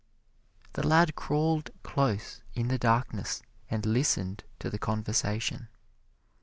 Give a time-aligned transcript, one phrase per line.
[0.73, 5.67] The lad crawled close in the darkness and listened to the conversation.